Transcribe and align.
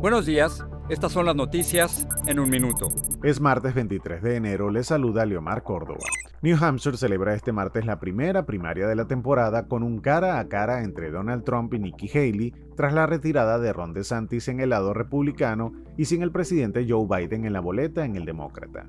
Buenos 0.00 0.24
días, 0.24 0.64
estas 0.88 1.12
son 1.12 1.26
las 1.26 1.36
noticias 1.36 2.08
en 2.26 2.40
un 2.40 2.48
minuto. 2.48 2.88
Es 3.22 3.38
martes 3.38 3.74
23 3.74 4.22
de 4.22 4.36
enero, 4.36 4.70
le 4.70 4.82
saluda 4.82 5.26
Leomar 5.26 5.62
Córdoba. 5.62 6.00
New 6.40 6.56
Hampshire 6.58 6.96
celebra 6.96 7.34
este 7.34 7.52
martes 7.52 7.84
la 7.84 8.00
primera 8.00 8.46
primaria 8.46 8.86
de 8.88 8.96
la 8.96 9.06
temporada 9.06 9.68
con 9.68 9.82
un 9.82 10.00
cara 10.00 10.38
a 10.38 10.48
cara 10.48 10.84
entre 10.84 11.10
Donald 11.10 11.44
Trump 11.44 11.74
y 11.74 11.80
Nikki 11.80 12.08
Haley 12.08 12.54
tras 12.76 12.94
la 12.94 13.04
retirada 13.04 13.58
de 13.58 13.74
Ron 13.74 13.92
DeSantis 13.92 14.48
en 14.48 14.60
el 14.60 14.70
lado 14.70 14.94
republicano 14.94 15.74
y 15.98 16.06
sin 16.06 16.22
el 16.22 16.32
presidente 16.32 16.86
Joe 16.88 17.06
Biden 17.06 17.44
en 17.44 17.52
la 17.52 17.60
boleta 17.60 18.06
en 18.06 18.16
el 18.16 18.24
demócrata. 18.24 18.86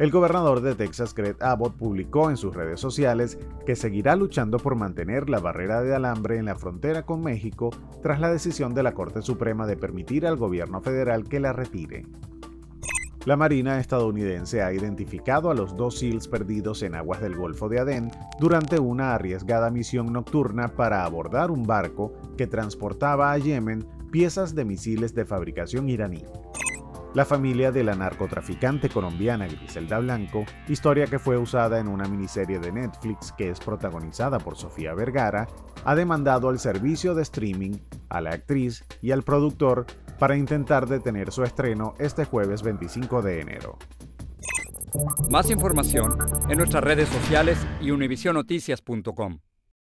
El 0.00 0.10
gobernador 0.10 0.62
de 0.62 0.74
Texas, 0.74 1.14
Greg 1.14 1.36
Abbott, 1.40 1.76
publicó 1.76 2.30
en 2.30 2.38
sus 2.38 2.54
redes 2.54 2.80
sociales 2.80 3.38
que 3.66 3.76
seguirá 3.76 4.16
luchando 4.16 4.56
por 4.56 4.74
mantener 4.74 5.28
la 5.28 5.40
barrera 5.40 5.82
de 5.82 5.94
alambre 5.94 6.38
en 6.38 6.46
la 6.46 6.56
frontera 6.56 7.04
con 7.04 7.22
México 7.22 7.68
tras 8.02 8.18
la 8.18 8.32
decisión 8.32 8.72
de 8.72 8.82
la 8.82 8.94
Corte 8.94 9.20
Suprema 9.20 9.66
de 9.66 9.76
permitir 9.76 10.26
al 10.26 10.38
gobierno 10.38 10.80
federal 10.80 11.28
que 11.28 11.38
la 11.38 11.52
retire. 11.52 12.06
La 13.26 13.36
Marina 13.36 13.78
estadounidense 13.78 14.62
ha 14.62 14.72
identificado 14.72 15.50
a 15.50 15.54
los 15.54 15.76
dos 15.76 15.98
SEALs 15.98 16.28
perdidos 16.28 16.82
en 16.82 16.94
aguas 16.94 17.20
del 17.20 17.36
Golfo 17.36 17.68
de 17.68 17.80
Adén 17.80 18.10
durante 18.38 18.78
una 18.78 19.14
arriesgada 19.14 19.70
misión 19.70 20.14
nocturna 20.14 20.68
para 20.68 21.04
abordar 21.04 21.50
un 21.50 21.64
barco 21.64 22.14
que 22.38 22.46
transportaba 22.46 23.32
a 23.32 23.36
Yemen 23.36 23.86
piezas 24.10 24.54
de 24.54 24.64
misiles 24.64 25.14
de 25.14 25.26
fabricación 25.26 25.90
iraní. 25.90 26.24
La 27.12 27.24
familia 27.24 27.72
de 27.72 27.82
la 27.82 27.96
narcotraficante 27.96 28.88
colombiana 28.88 29.48
Griselda 29.48 29.98
Blanco, 29.98 30.44
historia 30.68 31.06
que 31.06 31.18
fue 31.18 31.36
usada 31.36 31.80
en 31.80 31.88
una 31.88 32.06
miniserie 32.06 32.60
de 32.60 32.70
Netflix 32.70 33.32
que 33.32 33.50
es 33.50 33.58
protagonizada 33.58 34.38
por 34.38 34.56
Sofía 34.56 34.94
Vergara, 34.94 35.48
ha 35.84 35.94
demandado 35.96 36.48
al 36.48 36.60
servicio 36.60 37.16
de 37.16 37.22
streaming, 37.22 37.78
a 38.10 38.20
la 38.20 38.30
actriz 38.30 38.84
y 39.02 39.10
al 39.10 39.24
productor 39.24 39.86
para 40.20 40.36
intentar 40.36 40.86
detener 40.86 41.32
su 41.32 41.42
estreno 41.42 41.94
este 41.98 42.24
jueves 42.24 42.62
25 42.62 43.22
de 43.22 43.40
enero. 43.40 43.76
Más 45.30 45.50
información 45.50 46.16
en 46.48 46.58
nuestras 46.58 46.84
redes 46.84 47.08
sociales 47.08 47.58
y 47.80 47.90
univisionoticias.com. 47.90 49.40